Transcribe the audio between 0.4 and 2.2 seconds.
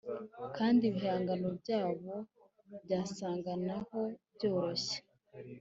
kandi ibihano byabo